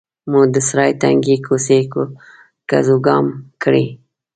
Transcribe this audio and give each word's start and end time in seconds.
مو 0.29 0.39
د 0.53 0.55
سرای 0.67 0.91
تنګې 1.01 1.35
کوڅې 1.45 1.79
ګزوګام 2.69 3.25
کړې. 3.63 3.85